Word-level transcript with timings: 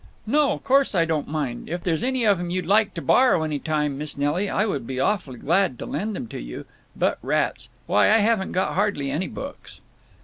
"No, 0.25 0.57
course 0.57 0.95
I 0.95 1.05
don't 1.05 1.27
mind! 1.27 1.69
If 1.69 1.83
there's 1.83 2.01
any 2.01 2.25
of 2.25 2.39
them 2.39 2.49
you'd 2.49 2.65
like 2.65 2.95
to 2.95 3.03
borrow 3.03 3.43
any 3.43 3.59
time, 3.59 3.99
Miss 3.99 4.17
Nelly, 4.17 4.49
I 4.49 4.65
would 4.65 4.87
be 4.87 4.99
awful 4.99 5.35
glad 5.35 5.77
to 5.77 5.85
lend 5.85 6.15
them 6.15 6.25
to 6.29 6.39
you…. 6.41 6.65
But, 6.95 7.19
rats! 7.21 7.69
Why, 7.85 8.09
I 8.11 8.17
haven't 8.17 8.51
got 8.53 8.73
hardly 8.73 9.11
any 9.11 9.27
books." 9.27 9.79